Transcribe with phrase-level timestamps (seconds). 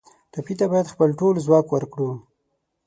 [0.31, 2.11] ټپي ته باید خپل ټول ځواک ورکړو.